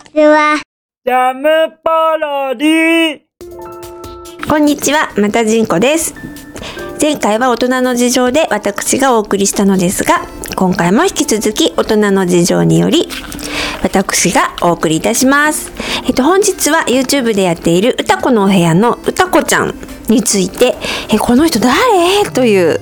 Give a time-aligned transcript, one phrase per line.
[0.00, 0.60] ちは。
[1.04, 3.20] ジャムパロディ
[4.48, 6.14] こんにちは、またじんこです。
[7.00, 10.22] 前回は大人の事情で私がお送りしたのですが、
[10.56, 13.08] 今回も引き続き大人の事情により、
[13.82, 15.72] 私がお送りいたします。
[16.06, 19.74] えっと、本日は YouTube でやっている歌子のお部屋の歌子ちゃん
[20.10, 20.76] について、
[21.10, 22.30] え、この人誰？
[22.32, 22.80] という、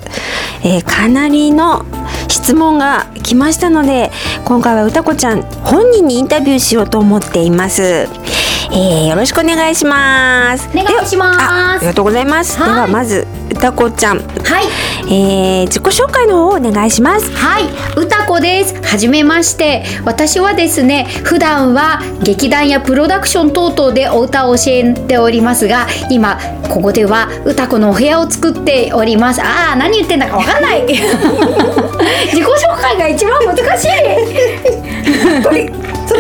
[0.65, 1.85] えーかなりの
[2.29, 4.11] 質問が来ましたので、
[4.45, 8.09] 今回は歌子ちゃん本人にインタビューしようと思っています。
[8.71, 10.69] えーよろしくお願いします。
[10.69, 12.59] お願いしますあありがとうございます。
[12.59, 14.65] はいではまず歌子ちゃん、はい。
[15.11, 17.31] えー自己紹介の方をお願いします。
[17.33, 17.65] はい、
[17.97, 18.75] 歌子です。
[18.83, 19.85] はじめまして。
[20.05, 29.41] 私はですね、普段は劇団やプロダクション等々でお歌を教えておりますが、今ここでは歌子のお部屋を作っております。
[29.43, 30.83] ああ、何言ってんだかわかんない。
[30.89, 30.95] 自
[32.37, 33.89] 己紹介が一番難しい。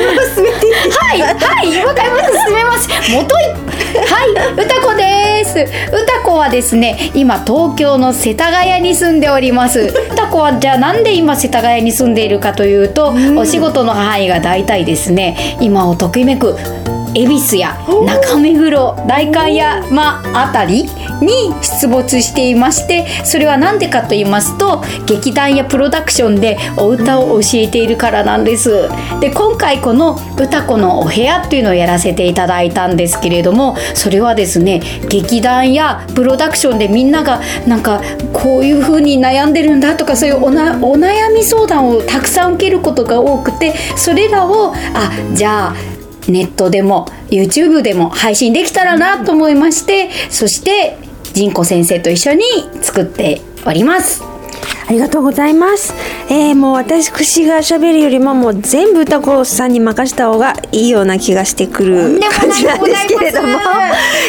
[0.07, 2.33] まま進めていってはい、はい、今かります。
[2.47, 2.89] 進めます。
[3.13, 3.69] 元い。
[3.95, 5.67] はい、歌子です。
[5.93, 9.93] 歌子はですね、今東京の世田谷に住んでおります。
[10.13, 16.57] 歌子はじゃあなんで今世田谷に住んでいるかというと、お仕事の範囲が大体ですね、今をときめく。
[17.19, 20.85] 恵比寿や中目黒代官山あたり
[21.21, 28.89] に出没していましてそれは何でかと言いますと劇団やプロダクションでお歌を教えているからなんです。
[29.21, 38.01] で今回この「歌子のお部屋」っていうのをやらせていただいたんですけれどもそれはですね劇団やプロダクションでみんながなんか
[38.33, 45.98] こういう風に悩んでるんだとかそういうおなお悩み相談をたくさん受けることが多くてそれらをあじゃあ
[46.29, 50.99] ネットでも YouTube でも配信できたらなと思いましてそして
[51.35, 52.43] 仁子先生と一緒に
[52.83, 54.38] 作っております。
[54.89, 55.93] ありがとうございます。
[56.31, 57.11] えー、もう私
[57.45, 63.49] が喋るよりももう全部歌子さんに任した方がいいような気がしてくる感じなんですけれども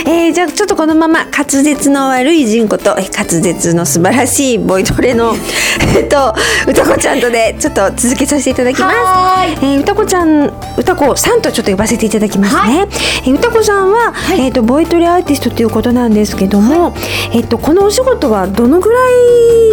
[0.05, 5.33] えー、じゃあちょっとこのまま滑舌の悪いジンコとえー滑舌の素晴らしいボイトレの
[5.95, 6.33] えっと
[6.67, 8.95] 歌子ちゃんとでちょっと続けさせていただきます。
[8.95, 12.87] はーいえー、歌子ちゃん歌子さんとちょっと呼ばせていただきますね。
[13.25, 16.93] えー歌子さんは、いえっ、とボイトレアーティストということなんですけども、
[17.31, 18.97] えっ、とこのお仕事はどのぐら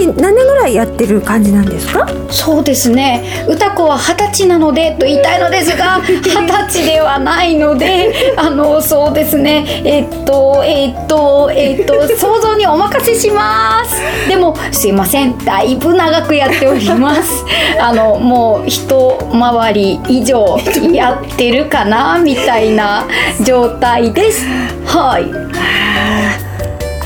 [0.05, 2.07] い何年ぐらいやってる感じなんですか？
[2.31, 3.47] そうですね。
[3.49, 6.33] 歌子は二十歳なのでと言いたいのですが二十
[6.69, 9.65] 歳ではないのであのそうですね。
[9.85, 14.29] えっとえっとえっと想像にお任せします。
[14.29, 15.39] でもすいません。
[15.39, 17.45] だいぶ長くやっております。
[17.81, 18.87] あのもう一
[19.33, 20.59] 回り以上
[20.93, 23.07] やってるかなみたいな
[23.45, 24.45] 状態です。
[24.85, 25.86] はい。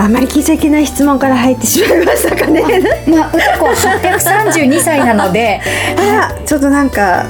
[0.00, 2.62] あんまり聞いちゃいけない質問から入ってしまいましたかね。
[3.06, 5.60] まあ歌子は832歳なので
[5.98, 7.26] あらちょっとなんか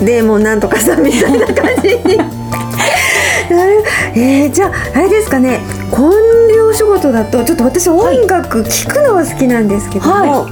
[0.00, 2.20] でもなんとかさんみたいな感じに。
[4.14, 5.60] えー、じゃああれですかね
[5.90, 10.46] こういうお仕事だとちょっと私音楽聴くのは好きなんですけども、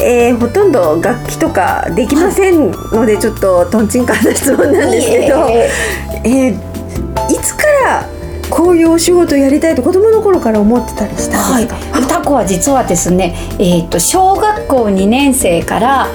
[0.00, 5.70] えーほとんど楽器とかできませんので、ちょっととんちんかんな質問なんですけど、え
[6.24, 6.67] えー
[8.50, 16.08] こういうお仕事やりたいと子供の頃から思ってたりしたんはいですか、、歌子は実はですね、えー、と小学校2年生から、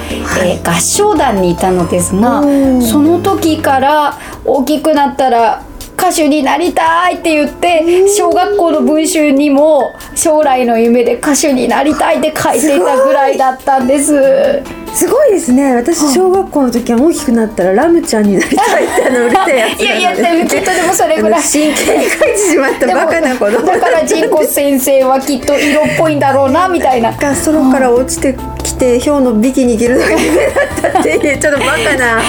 [0.44, 2.42] えー合唱団にいたのですが
[2.82, 5.64] その時から大きくなったら
[5.98, 14.83] 歌手になりたいって言って小学校の文集にも将来の夢で歌手になりたいって書いていたぐらいだったんです。
[14.94, 15.76] すごいですね。
[15.76, 20.16] 私小学校の時は大きくなったらラムちゃんになりたいってあの売れたやついやいや
[20.46, 21.42] きっとでもそれぐらい。
[21.44, 23.66] 真剣に書いてしまったバカな子供。
[23.66, 27.12] だから仁子先生はきっと色っぽいんだろうなみたいな。
[27.12, 32.06] がソロから落ちてきてヒョウのビキに着るのが夢だったっていう ちょっとバカな。
[32.06, 32.22] やっ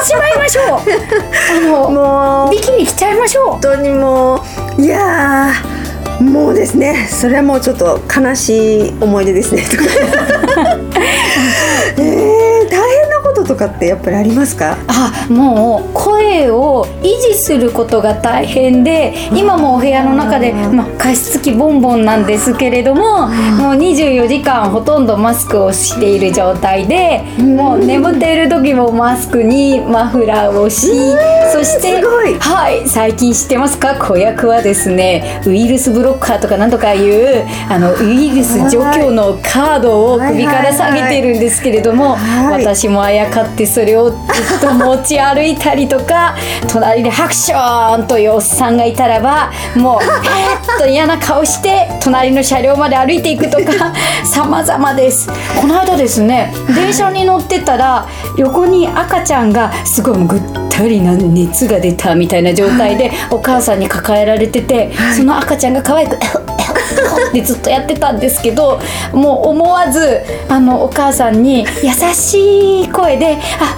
[0.00, 0.66] てしまいましょう。
[1.56, 3.44] あのもうビキに着ちゃいましょう。
[3.52, 4.42] 本当にも
[4.78, 7.08] ういやーもうですね。
[7.10, 9.64] それはもうちょっと悲しい思い出ですね。
[9.66, 10.93] えー、大変な
[11.96, 12.24] Boom!
[13.44, 14.76] こととかってやっぱりありますか？
[14.88, 30.88] あもう声を維持することが大変で今もお部屋の中で、まあ、加湿器ボンボンなんですけれどももう24時間ほとんどマスクをしている状態でもう眠っている時もマスクにマフラーをし
[31.52, 33.94] そしてはい最近知ってますか？
[33.96, 42.64] 子役はですねウイルスブロッカーとかなんとかいうあのウイルス除去のカードを首から下げてるんですけれども、はい。
[42.64, 46.34] 私もあやかってそれをずっと持ち歩いたりとか
[46.70, 53.92] 隣でハクションというおっさんがいたらばもうえーっと嫌な顔して隣の車両まで歩いていくとか
[54.24, 55.28] 様々です。
[55.60, 60.40] この間ですね電車に乗ってたら横に赤ちゃんがすごいぐっ
[60.70, 66.16] たりな熱が出たみたいな状態でお母さんに抱えられててその赤ちゃんが可愛く
[67.28, 68.80] ってずっとやってたんですけど
[69.12, 73.76] もう思わずあのお母さんに優しい声で「あ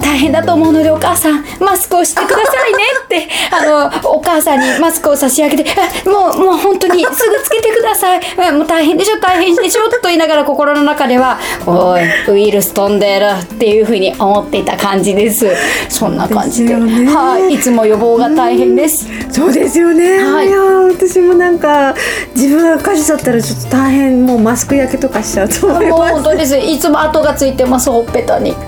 [0.00, 3.64] 大変だと思うのでお母さんマスクをしてくださいね」ってあ
[4.02, 5.70] のお母さんにマスクを差し上げて
[6.06, 8.20] 「あもうもう本当にすぐつけてください。
[8.48, 15.46] うんもう大変でしょ大変でしょ」と言いながら心の中では「おいウイルス飛んでる」っていうふうに思っていた感じです。
[15.88, 16.74] そんな感じで。
[16.74, 19.06] はいいつも予防が大変です。
[19.30, 20.48] そうですよね、はい。
[20.48, 21.94] い、や私もなんか
[22.34, 26.58] 自分が火事だったらちょっと大変もうマスク焼けとかしちゃうと思いもうます本当です。
[26.58, 28.52] いつも跡がついてますほっぺたに。
[28.52, 28.58] そ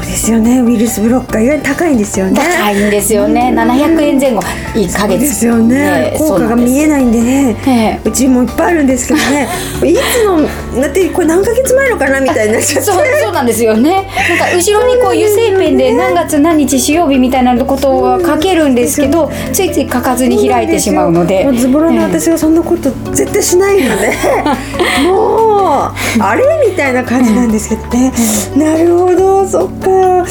[0.00, 0.60] うですよね。
[0.62, 2.40] ウイルスブロックが意外に高いんですよね。
[2.40, 3.52] 高いんですよね。
[3.54, 4.40] 700円前後。
[4.74, 5.20] 1ヶ月。
[5.20, 6.14] ですよね。
[6.16, 7.56] 効果が見えいないんでね。
[7.66, 9.48] ええうちもいっぱいあるんですけどね。
[9.84, 12.62] いつのだってこれ何ヶ月前のかなみたいにな。
[12.62, 14.08] そうそうなんですよね。
[14.28, 21.48] なんか後ろにこう油性ペンで何月何日使用日みたいなことを書けるんですけどついつい書かずに開いてしまうので。
[21.56, 24.12] ズボラな私がそんなこと絶対しないので、
[25.06, 26.44] もうあれ？
[26.70, 28.12] みたいな感じなんですけどね、
[28.56, 30.24] なるほどそっか。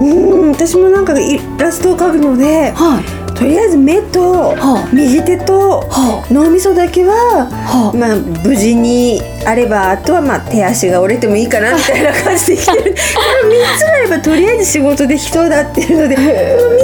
[0.00, 4.88] うん私もなんかイラストを描くので、はいとりあえず目とはあ。
[4.92, 7.12] 右手とは脳みそだけは、
[7.46, 7.96] はあ。
[7.96, 12.94] まあ、無事にあればあとはまあ手足が折れてもいいかなみたいな感じで生きてる。
[13.14, 16.22] この3つあればとりあえず仕事できそうだっていうのでこ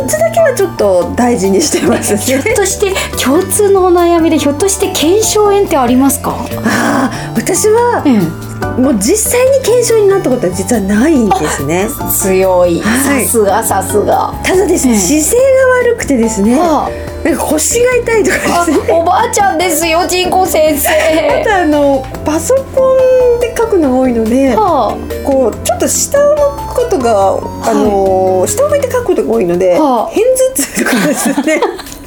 [0.00, 2.52] の3つだけはちょっと大事にしてますひょっね。
[2.54, 6.36] として共通のお悩みでひょっとして腱鞘炎ってありますか？
[6.64, 8.52] ああ私はうん。
[8.80, 11.88] もう実際に検証になったことは実はないんですね。
[12.16, 12.80] 強い。
[12.80, 13.24] はい。
[13.26, 14.32] さすがさすが。
[14.44, 15.42] ただですね、ええ姿勢が
[15.82, 16.88] 悪くてですね、は
[17.24, 18.92] なんか腰が痛いとかあですね。
[18.92, 20.88] おばあちゃんですよ仁子先生。
[21.42, 22.96] あとあのパソコ
[23.36, 26.34] ンで書くのが多いので、はこうちょっと下の
[26.74, 30.14] ことがあの、下を向いて書くことが多いので、はあ。
[30.14, 31.60] 片頭痛とかですね。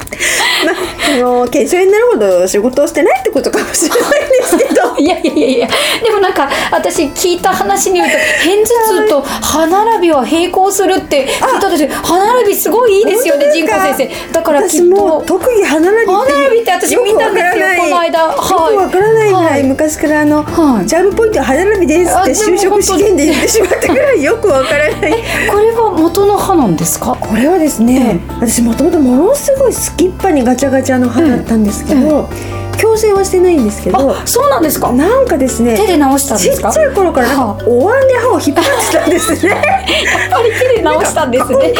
[0.64, 0.74] まあ、
[1.14, 4.82] あの検証になるほど仕事をしてないってことかもしれないんですけど。
[4.92, 5.48] あ いやいやいや。
[5.48, 5.68] いや
[6.02, 14.06] でもなんか私聞いた話によると片頭痛と歯並びは並行するって聞いたんですよ歯並びすごいいいですよね仁子本当ですか？
[14.06, 18.18] 先生だからきっ私もと特技歯並び歯並びって私見たんですよこの間。
[18.20, 19.15] よくわからない
[19.56, 19.64] はい。
[19.64, 20.86] い昔からあの、はい。
[20.86, 25.12] チャームポイントは歯並びですって就職試験で言ってしまったぐらいよくわからない。
[25.50, 27.16] これは元の歯なんですか？
[27.20, 32.28] これはですね、私もともとものすごいすきっ歯にガチャガチャの歯だったんですけど、
[32.76, 34.92] 矯正はしてないんですけどあそうなんですか？
[34.92, 36.70] なんかですね手で直したんちですか？
[36.70, 39.50] っちゃい頃からなんかお椀で歯を引っ張ってたんですね。
[39.50, 41.54] やっぱり手で直したんですね。
[41.54, 41.70] コンコ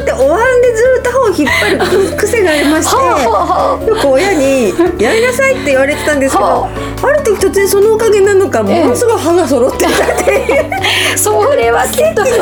[0.00, 6.68] ンってお椀でずっと歯を引っ張る癖がありましてよく親に「やりなさい」って言われてたんですけど、は
[7.02, 7.06] あ。
[7.12, 9.92] る時突然そのおかげなのかものすごい歯が揃ってたっ
[10.24, 10.70] ていう、
[11.16, 12.32] それはきっとで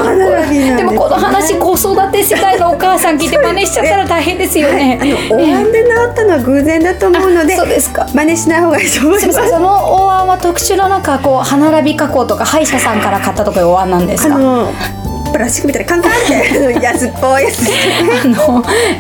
[0.77, 8.07] でもこの話子育て世代のお母さん聞いて真似しちゃったら大変ですよね、あのお椀で治ったのは偶然だと思うのであそうですか。
[8.15, 9.33] 真似しない方がいいと思います。
[9.33, 14.37] すそのお椀は特殊ななんかこう歯並び加工とか歯医者さんから買ったとかいうお椀なんですか？
[14.37, 17.69] あのあのプラスチックみたいなカンカンってあの安っぽいやつ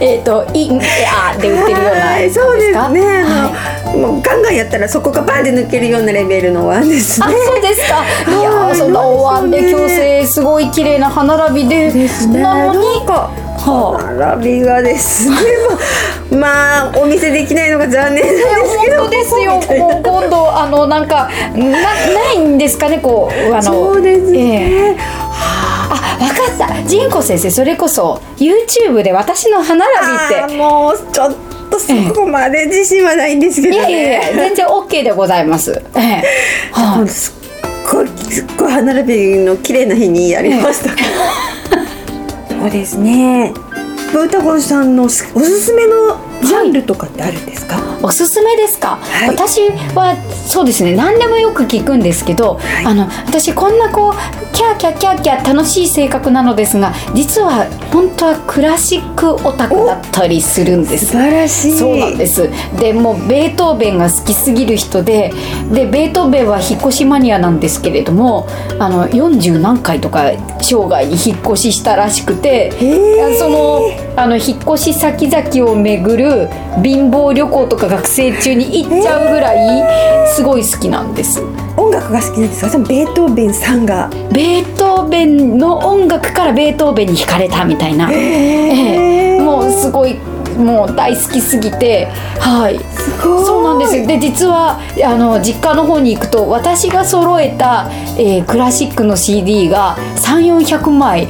[0.03, 7.27] えっ、とインエアーで売ってるようなはいそうですかねあの、もうガンガンやったらそこがバンって抜けるようなレベルのワンですね。
[7.29, 8.05] あそうですか。
[8.29, 8.43] い。
[8.43, 11.91] やそんなお椀で矯正すごい綺麗な歯並びで
[12.27, 13.07] なのに。
[13.07, 14.13] かはあ。
[14.37, 15.37] 並びがですね
[16.31, 19.03] まあまあお見せできないのが残念なんですけど。
[19.03, 19.61] 本当ですよ。
[20.03, 24.97] 今度あのなんかなないんですかねこうあのそうですね、ええ。
[25.01, 26.89] あ、わかった。
[26.89, 31.35] ジンコ先生、それこそ YouTube で私の歯並びあーっもうちょっ
[31.71, 33.77] とそこまで自信はないんですけて。
[33.77, 33.93] いどね。
[33.93, 35.83] やいやいや、全然 OK でございます。
[35.97, 36.23] ええ。
[36.73, 37.09] はい。
[37.09, 37.39] すっ
[37.91, 40.91] ごいすっごい歯並びの綺麗な日にやりました、
[42.61, 43.53] そうですね
[44.13, 45.25] 歌子さんのおす
[45.61, 49.29] すめのジャンルとかってあるんですか、おすすめですか、はい。
[49.29, 49.61] 私
[49.95, 50.17] は
[50.47, 50.95] そうですね。
[50.95, 52.87] 何でもよく聞くんですけど、い。
[52.87, 61.07] あの私こんなこうキャーキャーキャーキャー楽しい性格なのですが実は本当はクラシックオタクだったりするんです。
[61.07, 61.73] 素晴らしい。
[61.79, 62.49] そうなんです。
[62.79, 65.33] でもうベートーベンが好きすぎる人で
[65.73, 70.31] でベートーベンは引っ越しマニアなんですけれどもあの40何回とか
[70.61, 72.73] 生涯に引っ越ししたらしくて
[73.39, 73.81] その
[74.17, 76.28] あの引っ越し先々を巡る
[76.83, 81.43] 貧乏旅行とか学生中に行っちゃうぐらいすごい好きなんです。
[81.77, 82.71] 音楽が好きなんですか？
[82.71, 84.11] そのベートーベンさんが。
[84.33, 89.41] ベートーベンの楽からベートーベンに惹かれたみたいな、ええ。
[89.41, 90.15] もうすごい
[90.59, 92.09] もう大好きすぎて
[92.41, 92.79] はい。
[93.23, 101.29] そうなんですで実はあの実家の方に行くと私が揃えた、えークラシックの CD が3400枚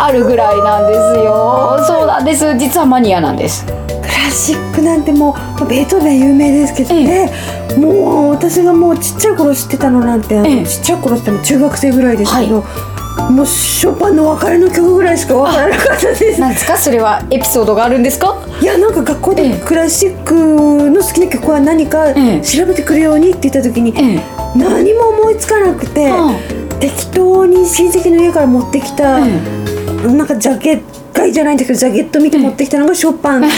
[0.00, 2.56] あるぐらいなんですよ、そうなんです。
[2.56, 3.66] 実はマニアなんです。
[3.66, 3.72] ク
[4.08, 7.30] ラシックなんてもうベートーベン有名ですけどね、
[7.76, 10.66] もう私がもうちっちゃい頃知ってたのなんてええ。
[10.66, 12.64] ちっちゃい頃っても中学生ぐらいですけど、
[13.30, 16.40] もうショパンの別れの曲ぐらいしかわからなかったです。
[16.40, 16.76] なんですか？
[16.76, 18.36] それはエピソードがあるんですか？
[18.60, 19.52] いやなんか学校ええ。
[19.52, 22.40] でクラシックの好きな曲は何かええ。
[22.40, 24.22] 調べてくるようにって言った時にええ。
[24.56, 26.10] 何も思いつかなくて
[26.80, 33.48] 適当に親戚の家から持ってきたなんかジャケット外じゃないんですけどジャケット見て持ってきたのがショパンで。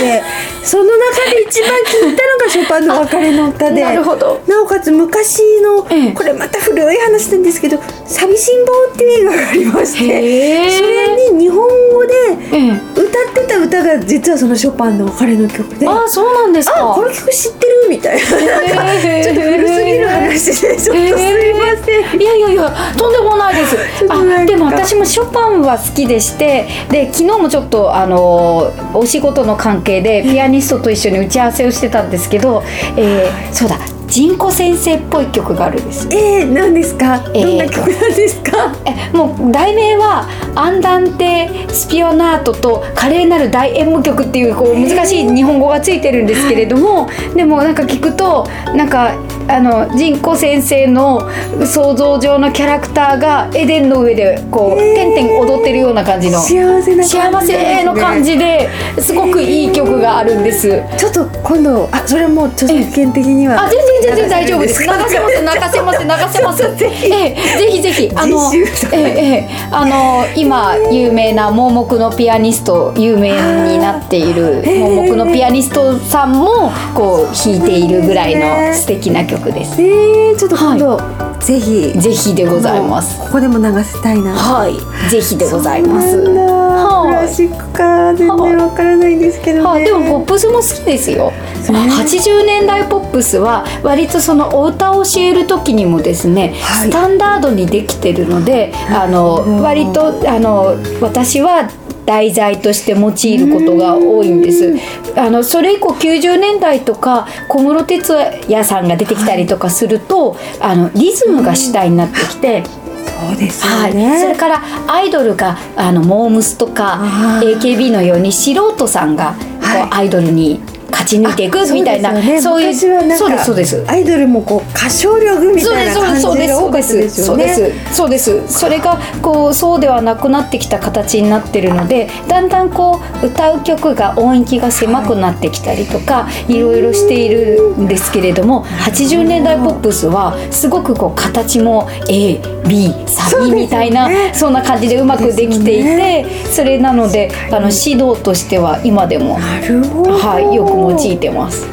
[0.63, 3.83] その中で一番聴いたのがショパンの別れの歌で。
[3.83, 4.41] なるほど。
[4.47, 6.13] なおかつ昔のええ。
[6.13, 12.15] これまた古い話なんですけど「寂しん坊」っていう映画がありましてそれに日本語で
[12.53, 12.71] ええ。
[12.95, 15.87] 歌ってた歌が実はそのショパンの別れの曲で。
[15.89, 16.93] あそうなんですか。
[16.93, 18.31] あこの曲知ってるみたいな。
[18.31, 22.21] なんかへーちょっと古すぎる話でちょっとすいません。
[22.21, 23.77] いやいやいやとんでもないです。
[24.09, 32.63] あでも私もショパンは好きでしてで昨日もちょっとあのお仕事の関係でピアニストと一緒に打ち合わせをしてたんですけど、
[32.97, 33.79] えーそうだ
[34.11, 38.75] 仁子先生っぽい曲があるんですえー、何ですか、えーどんな曲なんですか？
[38.85, 40.27] えもう題名は
[40.57, 49.13] 「アンダンテ・スピオナート」と「華麗なる大演舞曲」っていうこう難しい日本語がついてるんですけれどもでもなんか聞くとなんか
[49.49, 51.29] あの仁子先生の
[51.65, 54.95] 想像上のキャラクターがエデンの上でこう、へー。
[54.95, 60.81] てんてん踊ってるような感じの幸せな感じね幸せの感じですごくいい曲があるんです。
[60.97, 63.65] ちょっと今度あそれはもう著作権的には。
[63.65, 64.83] あ、全然全然大丈夫です。
[64.83, 66.41] 流せます、流せます、流せ。
[66.43, 66.63] ます。
[66.63, 68.59] ええ、ぜひぜひ、あの、え
[68.93, 73.31] え、ええ、あの、今有名な盲目のピアニスト、有名
[73.69, 79.81] になっている盲目のピアニストさんも、こう弾いているぐらいの素敵な曲です。
[79.81, 81.93] えー、ちょっと今度、ぜひ。
[81.99, 83.19] ぜひでございます。
[83.19, 84.33] ここでも流せたいな。
[84.33, 86.17] はい、ぜひでございます。
[86.17, 87.11] はい。
[87.11, 91.33] クラシックか全然わからないんですけどね、はい、でもポップスも好きですよ。
[91.67, 96.89] 80年代ポップスは割とそのお歌を教える時にもですね、はい。
[96.89, 101.69] スタンダードにできてるので、あの割とあの私は
[102.11, 104.75] 題材として用いることが多いんです。
[105.17, 108.17] あのそれ以降90年代とか小室哲
[108.49, 112.65] 哉さんが出てきたりとかすると、あのリズムが主体になってきて。
[112.65, 117.01] そうですよはい、ね、それからアイドルがあのモームスとか
[117.43, 119.89] AKB のように素人さんがこう、はい。
[119.91, 151.67] アイドルに勝ち抜いていくみたいなそういう昔はそうですそうですアイドルもこう歌唱力みそうたいな感ですそうですじが多かったですよねそうですそうですそれがこうそうではなくなってきた形になってるのでだんだんこう歌う曲が音域が狭くなってきたりとか、い、ろいろしているんですけれども80年代ポップスはすごくこう形も AB サビみたいなそねそんな感じでうまくできていて、それなのであの指導としては今でも、なるほど、はい、よく用いてます。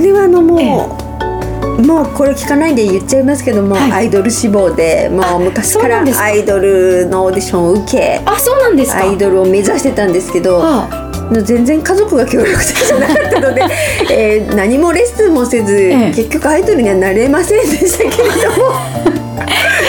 [0.00, 0.98] 姉はあのも
[1.78, 3.92] う、もうこれ聞かないで言っちゃいますけども、はい。
[3.92, 8.98] アイドル志望でもう昔からアイドルのオーディションを受けあそうなんですか。
[8.98, 11.08] アイドルを目指してたんですけど、は
[11.44, 13.62] 全然家族が協力的じゃなかったので、
[14.10, 16.12] えー何もレッスンもせず、え。
[16.14, 18.50] 結局アイドルにはなれませんでしたけれど
[19.04, 19.07] も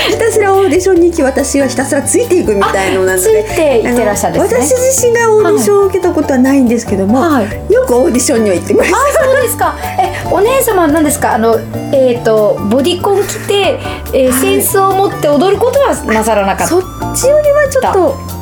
[0.09, 8.97] ひたすらオーディションに行き私はひたすらついていくみたいのなのでついていってらっしゃるんですね私自身がオーディションを受けたことはないんですけども、はいよくオーディションには行ってました。
[8.97, 8.99] あ
[9.31, 9.75] そうですか。
[9.99, 11.35] え、お姉様は何ですか？
[11.35, 11.57] あの、
[11.93, 13.79] えっ、と、ボディコン着て、
[14.13, 16.67] えーセンスを持って踊ることはなさらなかった。
[16.67, 16.81] そっ
[17.15, 17.99] ちよりはちょっと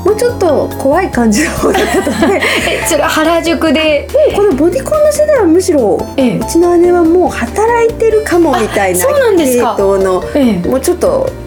[0.10, 2.42] もうちょっと怖い感じの方だったので
[2.84, 4.08] え、それは原宿で。
[4.36, 9.78] このボディコンの世代はむしろ、ええうちの姉はもう働いてるかもみたいなあそうなんですか
[10.36, 11.30] ええもうちょっと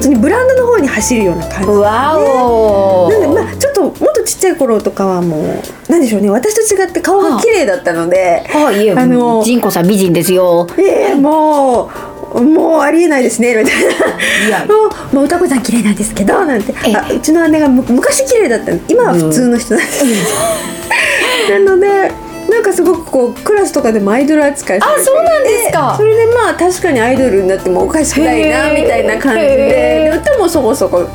[0.00, 1.68] 通にブランドの方に走るような感じ。
[1.68, 3.10] わお。
[3.10, 6.30] なんでまあちょっともっとちっちゃい頃とかはもうなんでしょうね。
[6.30, 10.66] 私と違って顔が綺麗だったので、あ、いえ、あのジンコさん美人ですよ。
[10.78, 11.90] ええも
[12.34, 13.90] うもうありえないですねみたいな。
[13.90, 14.66] いや。
[14.66, 14.74] も
[15.12, 16.72] うもう歌子さん綺麗なんですけどなんて。
[16.86, 18.80] えあうちの姉がむ昔綺麗だったの。
[18.88, 20.04] 今は普通の人なんです、
[21.50, 22.12] なので
[22.50, 25.94] なんかすごくこうクラスとかでもアイドル扱いされてあそうなんですか。
[25.96, 30.10] それでまあ確かにアイドルになってもおかしくないなみたいな感じで。
[30.20, 31.08] 歌もそこそこ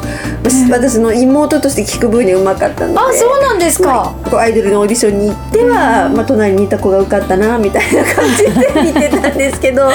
[0.70, 8.50] 私の妹として聞く分にはうまかったのであそうなんですかこうアイドルのオーディションに行っては、まあ、隣にいた子が受かったなみたいな感じで
[8.84, 9.90] 見てたんですけど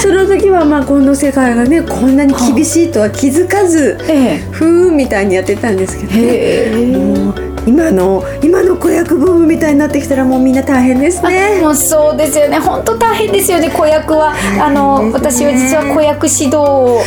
[0.00, 7.53] その時はまあこの世界がねこんなに厳しいとは気づかずえふーんみたいにやってたんですけどね。
[7.66, 11.60] 今の今の子役ブームみたいになってきたらもうみんな大変ですね。
[11.60, 12.58] もうそうですよね。
[12.58, 14.34] 本当大変ですよね子役は。
[14.60, 17.02] あの私は実は子役指導を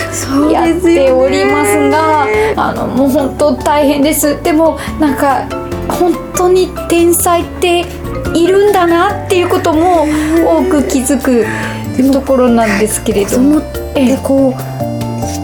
[0.52, 4.42] やっておりますがあのもう本当大変です。
[4.44, 5.48] でもなんか
[5.88, 7.86] 本当に天才って
[8.34, 10.06] いるんだなっていうことも
[10.46, 11.46] 多く気づく
[12.12, 13.60] ところなんですけれども。
[13.60, 14.78] そのでこう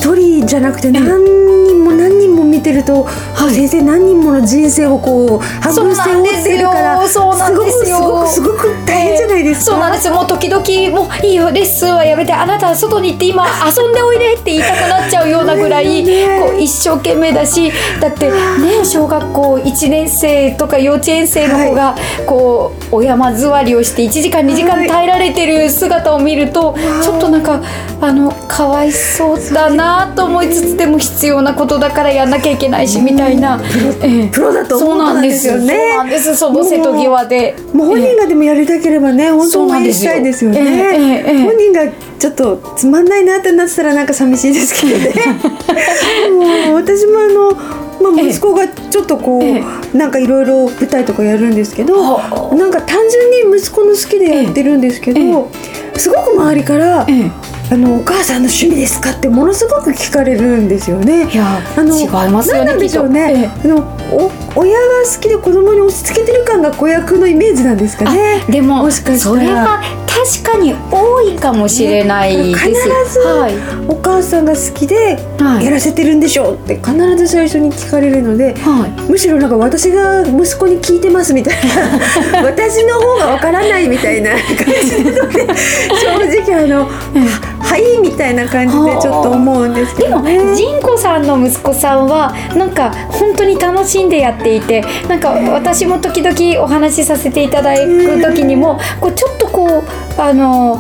[0.04, 3.08] 一人じゃなくて何人も何人も見てると、
[3.50, 9.72] 先生何人もの人生をこうハそうブしておっているからすごくすごくすごく大変じゃないですか？
[9.72, 10.14] そうなんですよ。
[10.16, 10.62] もう時々
[11.04, 21.96] もういいよレッスンはやめてあなたは外に行って今遊んでおいでって言いたくなっちゃうようなぐらいねこう一生懸命だしだってね小学校1年生とか幼稚園生の子が
[22.28, 27.62] こうお山座りをして1時間2時間耐えられてる姿を見るとちょっとなんか
[28.02, 33.62] あのかわいそうだなと思いつつでも必要なことだからやんなきゃいけないしみたいな。
[34.02, 34.28] ええ。
[34.30, 35.68] プロだと思うそうなんですよね。
[35.68, 36.36] そうなんです。
[36.36, 37.56] その瀬戸際で。
[37.74, 41.82] もう本人がでもやりたければね、本当応援したいですよね、本人が
[42.20, 45.14] ちょっとつまんないなってなってたらなんか寂しいですけどね。
[46.68, 55.50] もう私もあの、まあ、息子がちょっとこう、えなんかいろいろ舞台とかやるんですけど、はあなんか単純に息子の好きでやってるんですけど、
[55.96, 57.32] すごく周りから、え
[57.74, 61.28] あの「お母さんの趣味ですか?」ってものすごく聞かれるんですよね。
[61.32, 63.78] いやあの違いますよね何なんでしょうね、あの
[64.12, 68.44] お親が好きで子供に押し付けてる感が子役のイメージなんですかね。
[68.48, 72.60] でももしかしたらそれは確かに多いかもしれないです。
[72.60, 72.74] 必
[73.12, 73.54] ずはい
[73.88, 79.12] お母さんが好きではいやらせてるんでしょうって必ず最初に聞かれるので、はい。
[79.12, 81.56] むしろなんか私が息子に聞いてますみたい
[82.32, 84.40] な 私の方がわからないみたいな感
[84.86, 85.48] じなので
[86.36, 86.90] 正直あの、
[87.74, 90.56] はいみたいな感じでちょっと思うんですけでもどね。
[90.56, 99.84] ジンコさんの息子さんはなんか本当に楽しんでやっていてなんか私も時々お話しさせていただく時にもこうちょっとこ
[100.18, 100.78] うあの、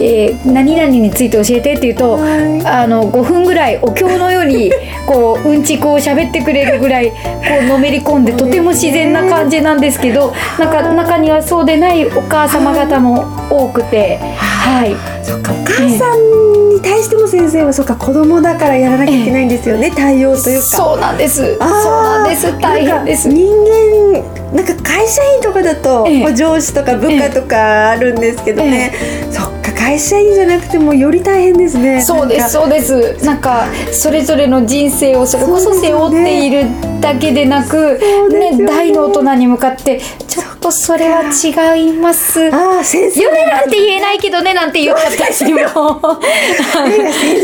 [0.00, 2.66] えー何々について教えてって言うと、はい。
[2.66, 4.72] あの5分ぐらいお経のように
[5.06, 7.16] こううんちくを喋ってくれるぐらいこ
[7.60, 14.18] うのめり込んでとても自然な感じなんですけどなんか中にはそうでないお母様方も多くて
[14.62, 14.96] はい。
[15.24, 15.52] そっか。
[15.52, 20.64] お母さんに対しても先生はそっか子供だからやらなきゃいけないんですよね、対応というか。
[20.64, 21.42] そうなんです。
[21.42, 22.58] そうなんです。
[22.58, 23.28] 大変です。
[23.28, 24.22] 人間
[24.52, 28.92] なんか会社員とかだと、上司とか部下とかあるんですけどね、
[29.30, 32.00] そっか会社員じゃなくてもより大変ですね。
[32.00, 33.24] そうですそうです。
[33.24, 36.66] なんかそれぞれの人生をそれこそ背負っている
[37.00, 37.98] だけでなく
[38.30, 38.56] ね。
[38.56, 42.48] ね大の大人に向かってちょっとそれは違います。
[42.54, 43.22] ああ先生。
[43.22, 45.58] 夢なんて言えないけどねなんて言われたしも。
[45.58, 45.66] 先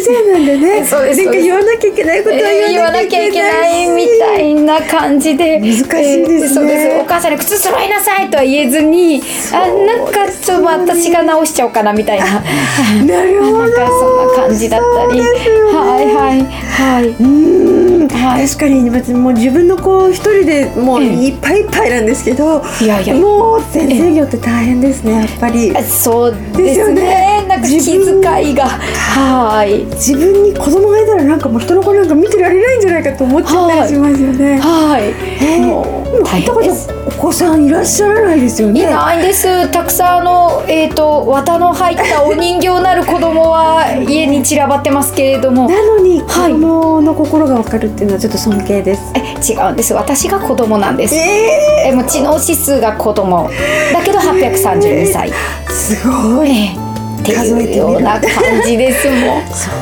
[0.00, 0.84] 生なんでね。
[0.86, 4.47] そうですなんか言わなきゃいけないことは言わなきゃいけないみたい
[4.80, 5.58] な感じで。
[5.58, 7.00] 難しいですね。
[7.02, 12.26] お母さんに靴揃いなさいとは言えずにあなんかちょっと私が直しちゃおうかなみたいな。
[13.04, 13.58] なるほど。
[13.58, 17.08] なんかそんな感じだったり、はいはいはい。
[17.08, 23.14] うーんはい確かに別にもう自分の子一人でもうええいっぱいいっぱいなんですけど、いやいや。
[23.14, 25.76] もう先生業って大変ですねやっぱり。
[25.76, 27.02] あそうでですすよね。
[27.02, 28.66] ねなんか気遣いが。
[28.66, 34.58] はい自分に子供がいたらなんかもう人の子なんか見てられないんじゃないかと思っちゃったりしますよね。
[34.58, 35.02] はい。
[35.42, 38.86] えーもう大変ですお子さんいらっしゃらないですよいね。
[38.86, 39.68] ないんです。
[39.70, 45.68] たくさんあの、えー、と綿の入ったお人形なる子供は家に散らばってますけれども。
[45.68, 46.52] なのに子はい。
[46.52, 49.12] 供の心がわかるっていうのはちょっと尊敬です。
[49.16, 49.94] え違うんです。
[49.94, 51.14] 私が子供なんです。
[51.16, 53.50] ええもう知能指数が子供。
[53.92, 56.48] だけど832歳、ー、すごい。
[56.50, 56.88] ええ。
[57.20, 58.30] っていうような感
[58.64, 59.72] じですもんそっ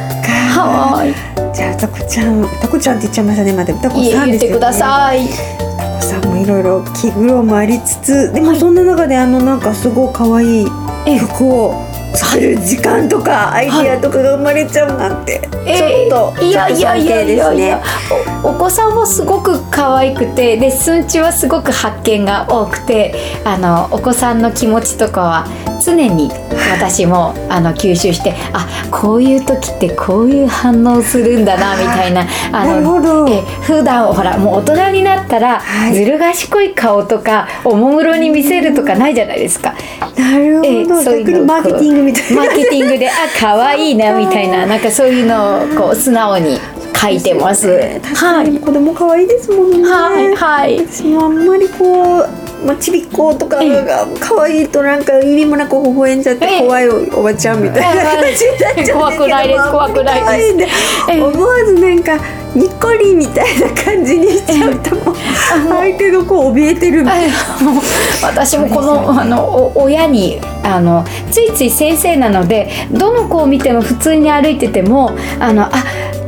[0.55, 0.63] か。
[0.97, 1.15] はい。
[1.55, 3.53] じゃあ歌子ちゃん歌子ちゃんって言っちゃいましたね。
[3.53, 4.49] まだ歌子いえさんですよね。
[4.49, 5.66] 言ってください
[6.41, 17.83] いろいろ気苦労もありつつでもそんな中であのなんかすごい可愛い服を作る時間とかアイディアとかが生まれちゃうなんて、えちょっといやいやいやいやいや。
[18.43, 25.47] おお子さんもすごく可愛くてレッスン中はすごく発見が多くてあのお子さんの気持ちとかは
[25.83, 26.31] 常に
[26.73, 39.75] 私もあの吸収してあこういう時ってこういう反応するんだなみたいなあなるほどえ普段ほらもう大人になったら、はいずる賢い顔とかおもむろに見せるとかないじゃないですか。
[40.17, 41.03] なるえほど。
[41.03, 42.43] そういうマーケティングみたいな。
[42.43, 46.59] マーケティングであ可愛いなみたいななんかそういうのをこう素直に
[47.01, 47.69] 書いてます。
[47.69, 49.89] はいに子供可愛いですもんね。
[49.89, 50.87] はいはい。
[50.87, 56.61] 私もあんまりこう、まあ、ちびっ子とかが可愛いとなんか意味もなく微笑んじゃってええ。
[56.61, 59.71] 怖いおばちゃんみたいな感じになっちゃうんですけど怖くないです。
[59.71, 62.17] 怖くないです思わずなんか
[62.55, 64.97] にっこりみたいな感じにしちゃうと
[65.69, 67.35] 相手がこう怯えてるみたいな。
[68.23, 76.26] 私もこのあのお親にあのついつい先生なのでどの子を見ても普通に歩いててもあのあ子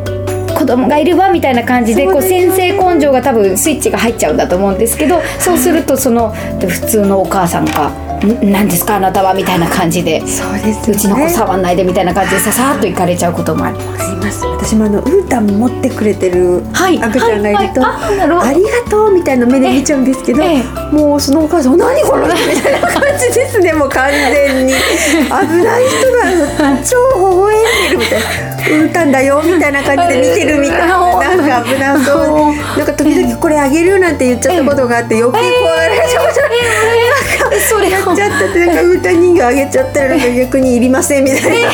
[0.69, 7.91] 供がいるわみたいな感じでこう先ね生根性が多分スイッチが入っちゃうんだと思うんですけどそうするとその普通のお母さんが
[8.25, 10.93] 「ん何ですかあなたは」みたいな感じでそうですよね。
[10.93, 13.99] うちの子触んないでみたいな感じでささっと行かれちゃうこともありま
[14.31, 14.45] す。
[14.45, 16.99] 私もあのウータン持ってくれてるはい。
[17.03, 18.03] 赤ちゃんがいると、はい。
[18.03, 18.47] はいあなるほど。
[18.47, 20.95] ありがとうみたいな目で見ちゃうんですけど、ええ。
[20.95, 24.73] もうそのお母さん「何これ!」みたいな感じですねもう完全に。
[24.75, 26.13] 危ない人
[26.59, 28.27] が 超微笑んでるみたいな
[28.71, 41.71] 「ウータンだよ」みたいな感じで見てるみたいななんか危なそうなんか時々これあげるなんて言っちゃったことがあって余計怖がられちゃうじゃないそれやっちゃったってなんかウータン人形あげちゃったらなんか逆にいりませんみたいな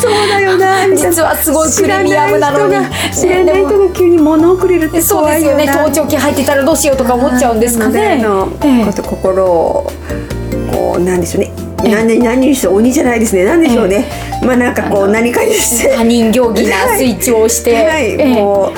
[0.00, 2.74] そうだよなみたいな実はすごいプレミアムなのに
[3.12, 8.16] 知らない人が急に物をくれるってそうですよね盗聴器入ってたらどうしようとか思っちゃうんですかね。
[8.22, 8.46] の
[8.86, 9.90] こと心を
[10.72, 11.51] こうなんでしょうね
[11.82, 14.06] 何何にして鬼じゃないですね何でしょうね、
[14.42, 18.72] まあなんかこう何かにして他人行儀なスイッチを押して、はい、ええも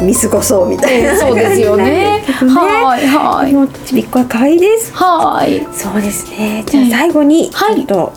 [0.00, 8.12] う見過ごそうみたいな、ええそうですよねすねはいはいもうちびっこは可愛いですはいそうですねじゃあ最後にちはいょっと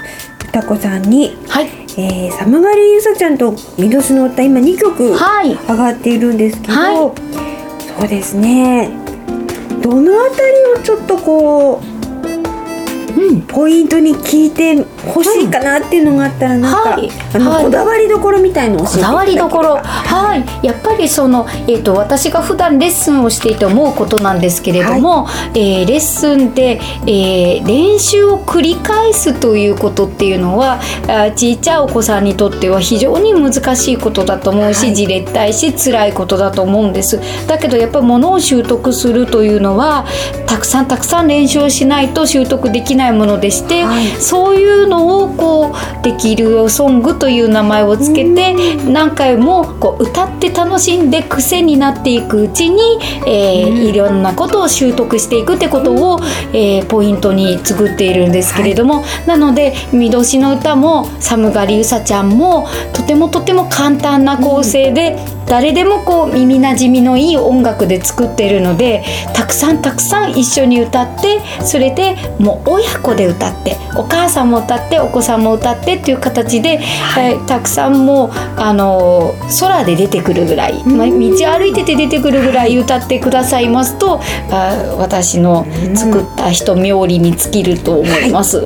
[0.49, 7.41] 歌子さんに、はいえー、寒がりゆさちゃんとみどしの歌今2曲はい上がっているんですけど、はい
[8.01, 8.89] そうですね
[9.83, 12.00] どのあたりをちょっとこう
[13.47, 14.75] ポイントに聞いて
[15.05, 17.09] ほしいかなっていうのがあったらなんか、はい。
[17.33, 17.63] あの、はい。
[17.65, 19.77] こだわりどころみたいのを教えていただこだわりどころ。
[19.77, 20.65] はい。
[20.65, 30.79] やっぱりその、えー、と私が普段レッスンをしていて思うことなんですけれども、えーレッスンで、えー練習を繰り返すということっていうのは
[31.35, 34.95] ちいちゃいお子さんにとっては非常に難しいことだと思うし、はい。
[34.95, 37.19] じれったいし辛いことだと思うんです。
[37.47, 40.05] だけどやっぱりものを習得するというのは
[40.45, 44.07] たくさんたくさん練習をしないと習得できないものでして、はい。
[44.19, 48.53] そういうのをこうできるソングという名前をつけて
[48.85, 56.19] 何回もこう歌って楽しんで癖になっていくうちに、えーいろんなことを習得していくってことを、
[56.53, 65.17] えーポイントに作っているんですけれども、なので「みどしの歌」も「寒がりうさちゃん」もとてもとても簡単な構成で、
[65.51, 69.03] 誰でもこう耳なじみのいい音楽で作っているので
[69.35, 76.79] たくさんたくさん一緒に歌ってそれでもう親子で歌ってお母さんも歌ってお子さんも歌ってっていう形で、
[77.19, 88.65] えーたくさんもうあのー空で出てくるぐらい、まあ道歩いてて出てくるぐらい歌ってくださいますとあー私の作った人冥利に尽きると思います。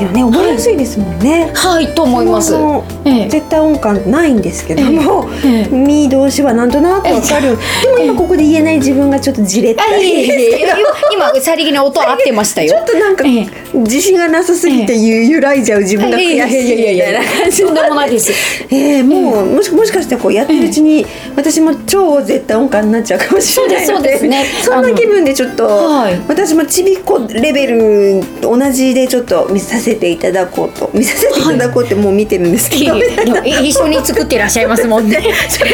[0.00, 0.22] すよね。
[0.22, 2.54] 覚えやすいですもんね、はい、と思います。
[3.04, 3.28] ええ。
[3.28, 7.56] 絶対音感ないんですけどもええ「み」動詞はなんとなくわかる。
[7.82, 10.42] でも今ここで言えない自分がちょっとじれったあいえいいですえ。
[10.42, 10.72] いえけど
[11.12, 12.72] 今さりげに音合ってましたよ。
[12.72, 13.48] ちょっとなんかええ。
[13.72, 18.32] 自信がなさすぎてゆ揺らいじゃう自分が悔しいみたいな感じでもないです。
[18.70, 26.20] ええもうもしもしかしてこうやってるうちに私も超絶対音感になっちゃうかもしれないのでそうですねそんな気分でちょっとはい。
[26.28, 35.22] 私もちびっこレベル同じでちょっと見させていただこうと見させていただこうってもう見てるんですけど、一緒に作ってらっしゃいますもんね。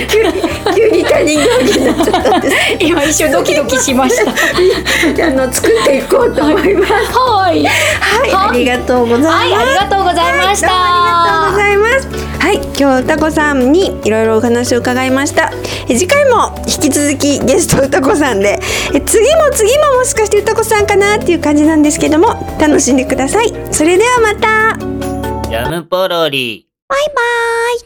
[0.08, 0.32] 急に
[0.74, 5.26] 急に他人行儀になっちゃったんです今一瞬ドキドキしました。
[5.26, 6.92] あの作っていこうと思います。
[6.92, 7.64] はい。
[7.64, 9.34] はい、はいありがとうございます。
[9.34, 10.68] はい、ありがとうございました。
[10.70, 12.26] ありがとうございます。
[12.46, 15.50] はい、今日歌子さんにいろいろお話を伺いました。
[15.88, 18.60] え次回も引き続きゲスト歌子さんで、
[18.94, 23.52] え次も次ももしかして歌子さんかなっていう感じなんですけども、楽しんでください。
[23.72, 24.78] それではまた。
[25.48, 26.66] ジャムポロリ。
[26.88, 27.22] バイバ
[27.72, 27.76] イ。